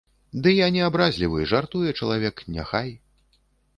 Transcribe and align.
Ды 0.45 0.53
я 0.65 0.69
не 0.77 0.81
абразлівы, 0.85 1.45
жартуе 1.53 1.91
чалавек, 1.99 2.35
няхай. 2.57 2.89